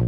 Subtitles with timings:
[0.00, 0.06] は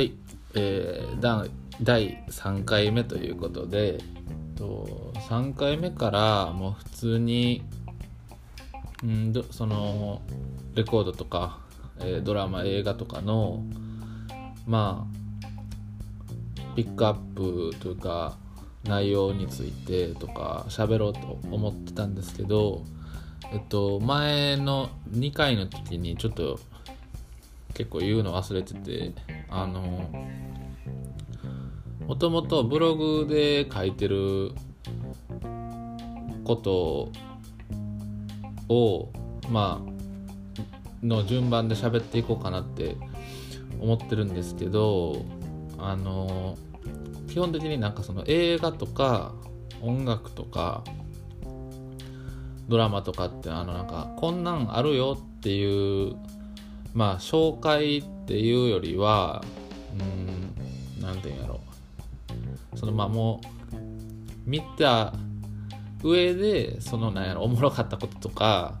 [0.00, 0.14] い、
[0.54, 1.50] えー、
[1.82, 3.98] 第3回目ということで
[4.56, 7.62] と3回目からもう普通に
[9.04, 10.22] んどその
[10.74, 11.58] レコードとか、
[11.98, 13.66] えー、ドラマ映画とかの
[14.66, 15.16] まあ
[16.74, 18.38] ピックアップというか
[18.84, 22.82] 内容についてとか喋ろうと思ってたんですけど
[23.52, 26.58] えっと前の2回の時にちょっと
[27.74, 29.12] 結構言うの忘れてて
[29.48, 30.10] あの
[32.06, 34.52] もともとブログで書いてる
[36.44, 37.10] こと
[38.68, 39.10] を
[39.50, 42.96] まあの順番で喋っていこうかなって
[43.80, 45.24] 思ってるんですけど
[45.78, 46.56] あの
[47.28, 49.34] 基本的になんかその映画とか
[49.82, 50.84] 音楽とか
[52.68, 56.16] ドラマとかってあのなんかこんなんあるよっていう
[56.94, 59.44] まあ紹介っていうよりは
[59.98, 61.60] うん何て言うんやろ。
[62.74, 65.14] そのまあもう見た
[66.02, 68.78] 上でそのなんやろおもろかったこととか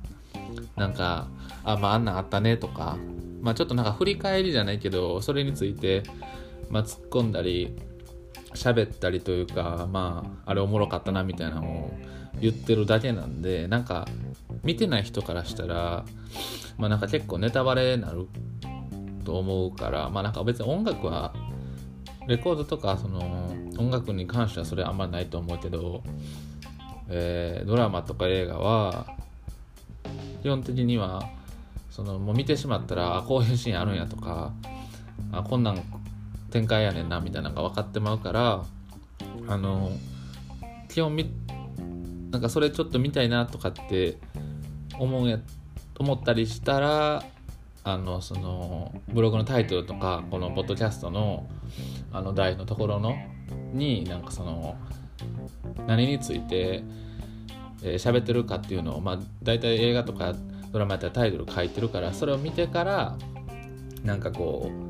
[0.76, 1.28] なんか
[1.64, 2.98] あまああんなんあったねとか
[3.40, 6.02] まあちょっとなんか振り返りじゃないけどそれについて
[6.70, 7.76] まあ突っ込んだり
[8.54, 11.90] 喋ったりというかまああれおもろかったなみたいなのを
[12.40, 14.06] 言ってるだけなんでなんか
[14.62, 16.04] 見てない人からしたら
[16.78, 18.28] まあなんか結構ネタバレになる
[19.24, 21.34] と思うからまあなんか別に音楽は
[22.26, 26.02] レコードとかその音楽に関してはそれあんまないと思うけど、
[27.08, 29.06] えー、ドラマとか映画は
[30.42, 31.28] 基本的には
[31.90, 34.52] そのもう見てしまったらあこういうシーンあるんやとか
[35.32, 35.82] あこんなん
[36.50, 38.64] 展開やねんなみたいなのが分かってまうから
[39.48, 39.90] あの
[40.88, 41.30] 基本み
[42.30, 44.18] なんかそれちょっと見たいなとかって
[44.98, 45.38] 思うや
[45.98, 47.24] 思ったりしたら
[47.84, 51.46] あのそのブログのタイトルとかこのポッドキャストの
[52.12, 53.14] あの台のところの
[53.72, 54.76] になんかその
[55.86, 56.82] 何について
[57.80, 60.34] 喋、えー、ってるかっていうのをまあ大体映画とか
[60.72, 63.16] ドラマやったらタイトル書いてるからそれを見てから
[64.02, 64.85] なんかこう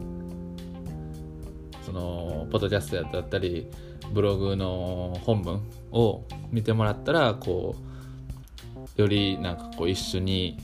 [1.97, 3.67] のポッドキャストだったり
[4.13, 7.75] ブログの本文を見てもらったらこ
[8.97, 10.59] うよりなんかこう一緒に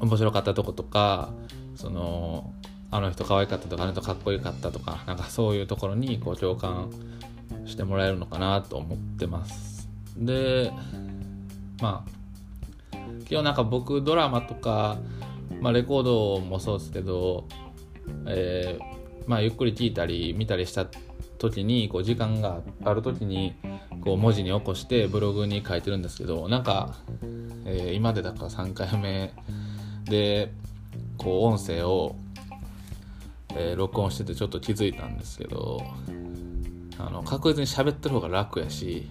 [0.00, 1.30] 面白かったとことか
[1.74, 2.52] その
[2.90, 6.90] あの人可愛かったとかあの人かっこよかったとかなんかそういうところにこう共感
[7.66, 9.88] してもらえるのかなと思ってます。
[10.16, 10.72] で
[11.80, 14.98] まあ基本なんか僕ドラマとか、
[15.60, 17.46] まあ、レコードもそうですけど、
[18.26, 20.86] えーまあ、ゆっくり聞いたり見たりした
[21.38, 23.54] 時にこう時間がある時に
[24.02, 26.94] こう文字に起こしてブログに書いてるんですけどなんか、
[27.64, 29.32] えー、今でだから3回目
[30.04, 30.52] で
[31.16, 32.16] こう音声を、
[33.54, 35.82] えー、録音しててちょっと気づいたんですけど
[36.98, 39.08] あの確実に喋ってる方が楽やし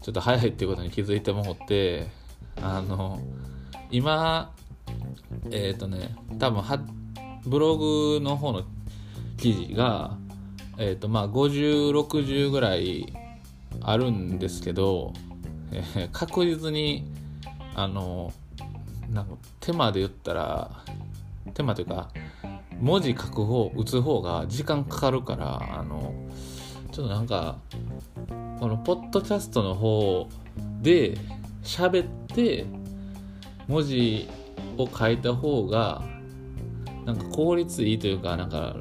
[0.00, 2.08] ちょっと早いっていうことに気づいてもって
[2.62, 3.20] あの
[3.90, 4.52] 今
[5.50, 6.78] えっ、ー、とね多分は
[7.46, 8.64] ブログの方の
[9.36, 10.16] 記事が、
[10.78, 13.12] えーとまあ、5060ぐらい
[13.80, 15.12] あるんですけど、
[15.72, 17.04] えー、確実に
[17.74, 18.32] あの
[19.10, 20.70] なんか手間で言ったら
[21.54, 22.08] 手間というか
[22.80, 26.14] 文字書く方打つ方が時間かかるからあの
[26.92, 27.58] ちょっとなんか
[28.60, 30.28] このポッドキャストの方
[30.80, 31.16] で
[31.62, 32.66] 喋って
[33.66, 34.28] 文字
[34.76, 36.02] を書いた方が
[37.04, 38.76] なんか効率いいというかなんか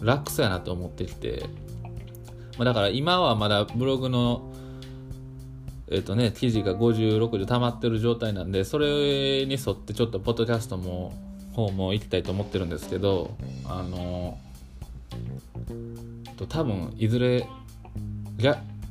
[0.00, 1.44] 楽そうやなと思ってきて、
[2.58, 4.52] まあ、だから今はまだブログの
[5.88, 11.12] えっ、ー、とね記事が5060溜まってる状態なんでそれに沿ってちょっとポッドキャストも
[11.54, 14.38] 方も行きたいと思ってるんですけどあの
[16.36, 17.46] と多分いずれ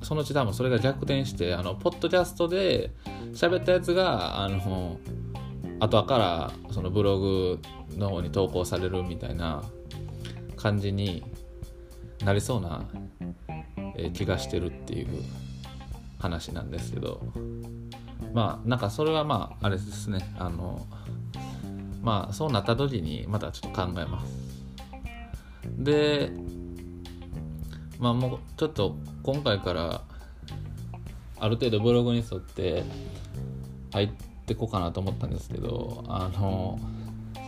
[0.03, 2.91] そのうち多分それが逆転してあのポッドキャストで
[3.33, 4.99] 喋ったやつがあの
[5.79, 7.59] 後からそのブログ
[7.97, 9.63] の方に投稿されるみたいな
[10.59, 11.23] 感じに
[12.23, 12.85] なりそうな、
[14.13, 15.07] 気がしてるっていう
[16.19, 17.21] 話なんですけど
[18.33, 20.19] まあなんかそれはまああれですね。
[20.37, 20.85] あの
[22.01, 24.49] まあそうなった時にまたちょっと考えます。
[25.77, 26.31] で
[27.99, 30.01] まあもうちょっと今回から
[31.39, 32.83] ある程度ブログに沿って
[33.91, 34.09] 入っ
[34.45, 36.79] てこうかなと思ったんですけどあの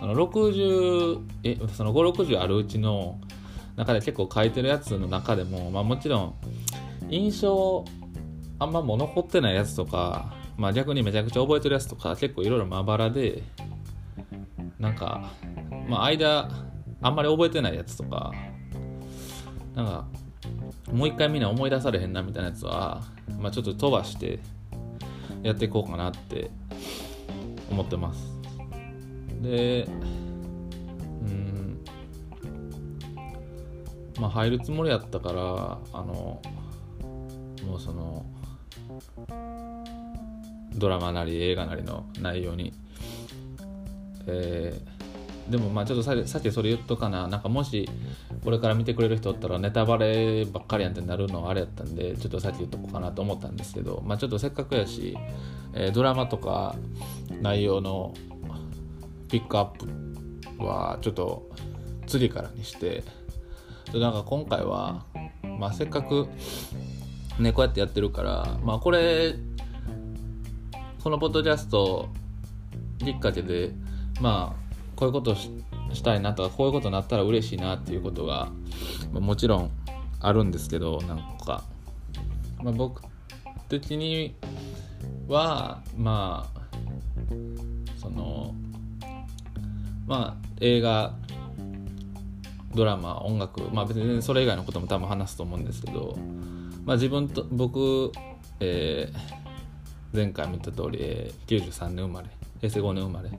[0.01, 3.21] その60えその560あるうちの
[3.75, 6.35] 中で結構書いてるやつの中でも、まあ、もちろん
[7.11, 7.85] 印象
[8.57, 13.43] あんまもう残ってないやつとかまあ逆にめちゃくちゃ覚えてるやつとか結構いろいろまばらで
[14.79, 15.29] なんか
[15.87, 16.49] まあ間
[17.03, 18.33] あんまり覚えてないやつとか
[19.75, 20.07] なんか
[20.91, 23.03] もう一回みんな思い出されへんなみたいなやつは、
[23.39, 24.39] まあ、ちょっと飛ばして
[25.43, 26.49] やっていこうかなって
[27.69, 28.40] 思ってます。
[29.41, 29.87] で
[31.23, 31.83] うん。
[34.19, 35.41] まあ入るつもりやったから
[35.93, 36.41] あの
[37.65, 38.25] もうその
[40.75, 42.73] ドラマなり映画なりの内容に、
[44.27, 47.27] えー、でもまあちょっとささっきそれ言っとかな。
[47.27, 47.89] なんかもし
[48.43, 55.15] これから見てくれる人おったらネタバレばっかりやんってなるのはあれやったんでちょっとさっき言っとこうかなと思ったんですけどまあちょっとせっかくやし、
[55.73, 56.75] えー、ドラマとか
[57.41, 58.13] 内容の
[59.31, 59.65] ピックアッ
[60.57, 61.49] プはちょっと
[62.05, 63.03] 次からにして
[63.93, 65.05] なんか今回は、
[65.57, 66.27] まあ、せっかく
[67.39, 69.35] ねこうやってやってるからまあこれ
[71.01, 72.09] このポッドキャスト
[72.99, 73.71] きっかけで
[74.19, 75.49] まあこういうことし
[76.03, 78.51] たいなとかこういうことになったら嬉しいなっていうことが、
[79.11, 79.71] まあ、もちろん
[80.19, 81.63] あるんですけどなんか、
[82.61, 83.01] まあ、僕
[83.69, 84.35] 的に
[85.27, 86.60] はまあ
[90.11, 91.13] まあ映画
[92.75, 96.17] ドラマ音楽まあ別にそれ以外のことも多分話すと思うんですけど
[96.83, 98.11] まあ自分と僕、
[98.59, 102.27] えー、前回見た通り、えー、93年生まれ
[102.59, 103.29] 平成5年生まれ。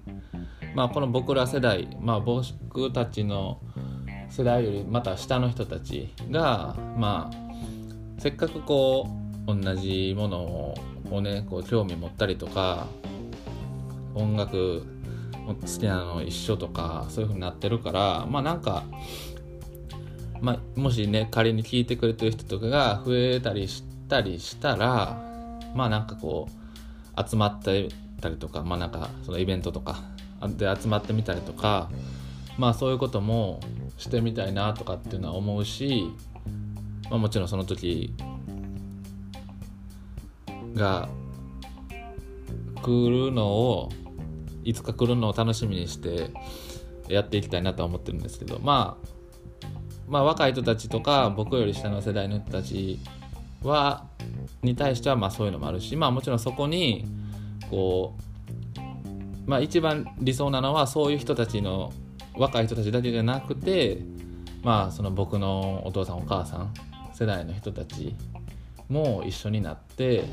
[0.75, 3.61] まあこの僕ら世代まあ僕たちの
[4.31, 9.11] 世代よりまた下の人たちがまあせっかくこ
[9.47, 10.75] う同じもの
[11.11, 12.87] をねこう興味持ったりとか
[14.15, 14.87] 音楽
[15.47, 18.85] 好きなの一緒とかそういう風になってるからまあなんか
[20.43, 25.23] まあ、もしね仮に聞いてくれてる人とかが増えたりしたりしたら
[25.77, 26.49] まあなんかこ
[27.17, 27.89] う集まって
[28.21, 30.01] たりとかまあなんかそのイベントとか
[30.49, 31.91] で集まってみたりとか
[32.59, 33.61] まあそういうことも
[33.99, 36.11] してみたいなとかっていうのは思うし、
[37.09, 38.13] まあ、もちろんその時
[40.75, 41.09] が
[42.83, 43.91] 来るのを
[44.65, 46.31] いつか来るのを楽しみにして
[47.09, 49.23] やっていきたいなとは思ってるんですけどまあ
[50.09, 52.99] まあ、若い人たちとか僕より下の世代の人たち
[53.63, 54.05] は
[54.63, 57.07] に対してはまあそういうのもあるしまあもちろんそこに
[57.71, 58.15] こ
[58.77, 58.81] う
[59.47, 61.93] まあ一番理想なのはそういう人たちの
[62.35, 64.03] 若い人たちだけじゃなくて
[64.63, 66.75] まあその僕のお父さんお母さん
[67.15, 68.15] 世代の人たち
[68.89, 70.25] も一緒になって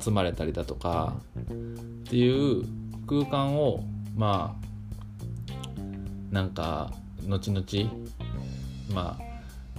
[0.00, 1.14] 集まれたりだとか
[1.50, 1.54] っ
[2.04, 2.64] ていう
[3.06, 3.84] 空間を
[4.16, 6.92] まあなんか
[7.26, 7.92] 後々
[8.92, 9.26] まあ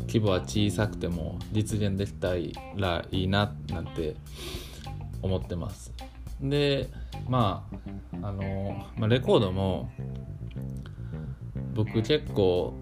[0.01, 2.33] 規模は小さくても実現できた
[2.75, 4.15] らいいななんて
[5.21, 5.93] 思ってます。
[6.39, 6.89] で
[7.27, 7.67] ま
[8.21, 9.91] ああの、まあ、レコードも
[11.73, 12.73] 僕結構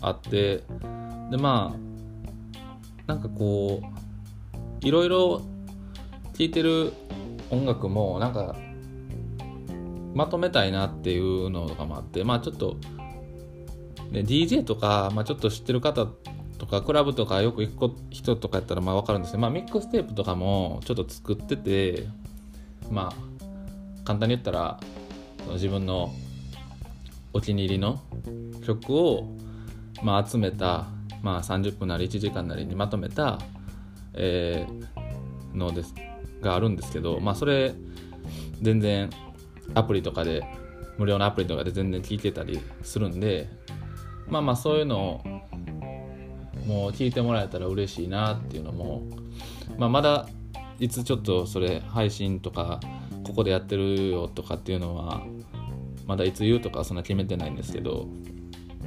[0.00, 0.62] あって
[1.30, 1.78] でまあ
[3.06, 5.42] なんかこういろいろ
[6.32, 6.92] 聴いてる
[7.50, 8.56] 音楽もなんか
[10.14, 12.76] まとめたいなっていうのとかもあってまあちょっと
[14.12, 16.06] で DJ とか、まあ、ちょっと知ってる方
[16.58, 22.06] とかクラブとかよく行く人とかやったらまあ分かるんですけど、まあ、ミックステープとかもちょっと作ってて
[22.90, 24.78] まあ簡単に言ったら
[25.52, 26.14] 自分の
[27.32, 28.00] お気に入りの
[28.64, 29.28] 曲を、
[30.02, 30.86] まあ、集めた、
[31.22, 33.40] まあ、30分なり1時間なりにまとめた、
[34.14, 35.94] えー、のです
[36.40, 37.74] があるんですけど、まあ、それ
[38.62, 39.10] 全然
[39.72, 40.44] アプリとかで
[40.98, 43.48] 無料のアプリとかで全然聴いてたりするんで
[44.28, 45.22] まあまあそういうのを
[46.66, 49.02] もう聞いてもらえたら嬉しいなっていうのも、
[49.76, 50.26] まあ、まだ
[50.78, 52.80] いつちょっとそれ配信とか
[53.24, 55.22] ここでやってるよとかっていうのは
[56.06, 58.08] まだいつ言うとかそんな決めてないんですけど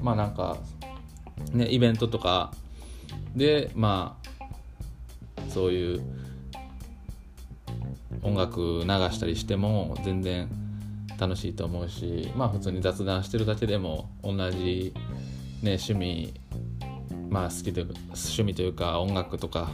[0.02, 0.58] まあなんか
[1.54, 2.52] ねイベントとか
[3.36, 6.02] でまあそういう
[8.24, 10.50] 音楽流したりしても全然
[11.20, 14.94] 楽しいと思うしまあ普通に雑談してるだけでも同じ
[15.62, 16.34] ね趣味
[17.30, 19.70] まあ好きで趣味というか音楽とか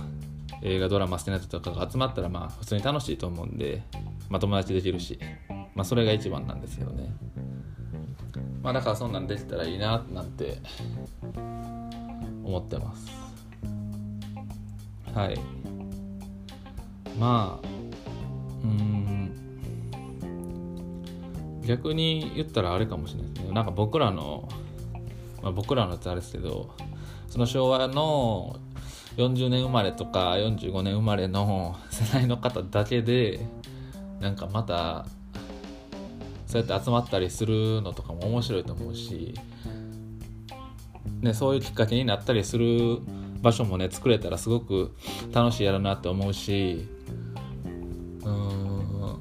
[0.61, 3.83] 映画ドラマ好きな人とかが集まったらまあ普通に楽しいと思うんで、
[4.29, 5.19] まあ、友達できるし、
[5.75, 7.13] まあ、それが一番なんですけどね。
[8.61, 10.57] まあだからそんなんできたらいいななんて
[12.45, 13.11] 思ってます。
[15.13, 15.37] はい。
[17.19, 17.67] まあ
[18.63, 18.92] うん。
[21.65, 23.53] 逆に言ったらあれかもしれないですね。
[23.53, 24.49] なんか僕らの
[25.43, 26.73] まあ、僕らのやつあれですけど
[27.27, 28.55] その昭和の
[29.17, 33.45] 40年生まれとか45年生まれの世代の方だけで
[34.19, 35.05] なんかまた
[36.47, 39.33] そうやって集まったりするのとかも面白いと思うし、
[41.21, 42.99] ね、そういうきっかけになったりする
[43.41, 44.95] 場所もね作れたらすごく
[45.33, 46.87] 楽しいやろなって思うし
[48.23, 49.17] うん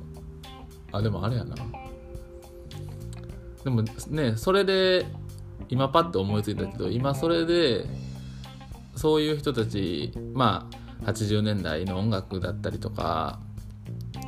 [0.92, 1.56] あでもあれやな。
[3.64, 5.06] でもねそれで
[5.68, 7.86] 今パッと思いついたけど今それで
[8.96, 10.68] そういう人たちま
[11.02, 13.40] あ80年代の音楽だったりとか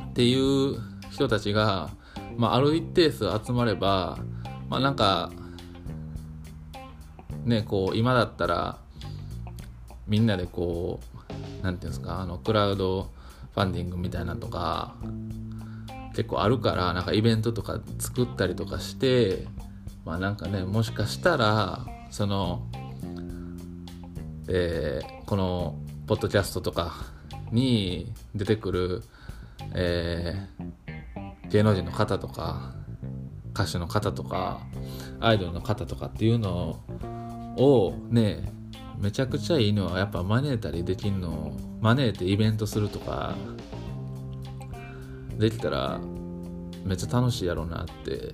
[0.09, 0.79] っていう
[1.11, 1.89] 人たちが、
[2.37, 4.17] まあ、ある一定数集まれば
[4.69, 5.31] まあなんか
[7.45, 8.77] ねこう今だったら
[10.07, 13.09] みんなでこう何て言うんですかあのクラウド
[13.53, 14.95] ファンディングみたいなとか
[16.15, 19.45] 結構あるからなんかイベントとか作ったりとかして
[20.05, 22.67] まあなんかねもしかしたらその
[24.47, 26.93] えー、このポッドキャストとか
[27.51, 29.03] に出てくる、
[29.73, 32.75] えー、芸能人の方とか
[33.53, 34.59] 歌手の方とか
[35.19, 36.79] アイドルの方とかっていうの
[37.57, 38.51] をね
[38.99, 43.35] めちゃくちゃいいのはやっぱ招いたりできんの招いてイベントするとか
[45.37, 45.99] できたら
[46.83, 48.33] めっちゃ楽しいやろうなって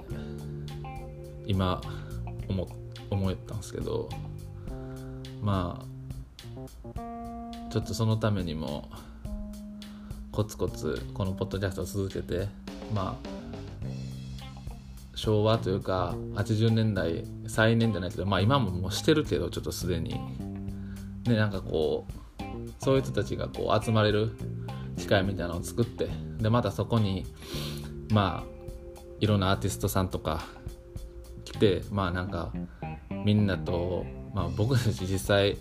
[1.46, 1.82] 今
[2.48, 2.68] 思
[3.10, 4.10] 思ったんですけど
[5.42, 8.90] まあちょっとそのためにも
[10.32, 12.48] コツコツこのポッドキャストを続けて
[12.94, 13.32] まあ
[15.16, 20.16] 昭和というか80年代再年じゃないけどまあ今ももうしてるけどちょっとすでに。
[21.26, 24.32] ねなんかこうそういう人たちがこう集まれる
[24.98, 26.08] 機会みたいなのを作って
[26.40, 27.26] でまたそこに
[28.12, 28.52] まあ
[29.20, 30.46] いろんなアーティストさんとか
[31.46, 32.52] 来てまあなんか
[33.26, 35.58] みんなと、まあ、僕たち実際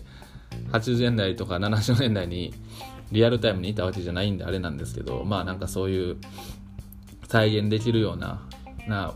[0.71, 2.53] 80年代とか70年代に
[3.11, 6.17] リアルタイムにいたわけじゃないんであれなんですけどまあなんかそういう
[7.27, 8.47] 再現できるような
[8.87, 9.13] な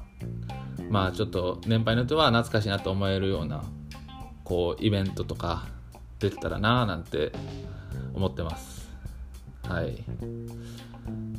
[0.89, 3.63] まあちょっと年配の人は懐かしいなと思えるような
[4.43, 5.65] こうイベントとか
[6.19, 7.31] できたらなあなんて
[8.13, 8.84] 思ってます。
[9.67, 10.03] はい。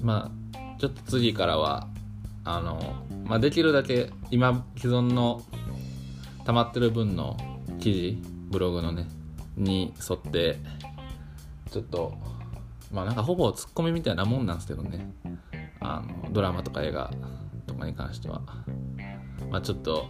[0.03, 1.89] まあちょっと次からは
[2.45, 5.43] あの、まあ、できるだけ今既存の
[6.45, 7.37] 溜まってる分の
[7.81, 9.09] 記事ブログのね
[9.57, 10.59] に沿って
[11.71, 12.15] ちょっと
[12.93, 15.13] まあなんかほぼツッコミみたいなもんなんですけどね。
[15.81, 17.13] あのドラマとか映画
[17.67, 18.43] とかに関しては。
[19.51, 20.07] まあちょっと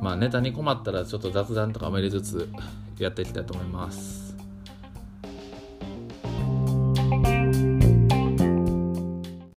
[0.00, 2.48] まあネタに困ったらちょっと雑談とかも入れつつ
[2.98, 4.21] やっていきたいと思います。